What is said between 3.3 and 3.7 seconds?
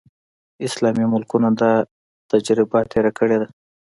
ده.